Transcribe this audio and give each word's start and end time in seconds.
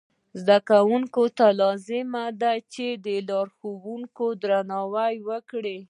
زده 0.41 0.57
کوونکو 0.69 1.23
ته 1.37 1.47
لازمه 1.61 2.23
ده 2.41 2.53
چې 2.73 2.85
د 3.05 3.07
لارښوونکو 3.29 4.25
درناوی 4.43 5.15
وکړي. 5.29 5.77